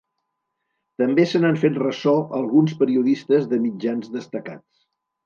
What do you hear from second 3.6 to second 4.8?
mitjans destacats.